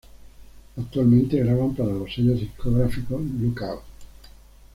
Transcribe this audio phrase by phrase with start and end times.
[0.77, 3.83] Actualmente graban para los sellos discográficos Lookout!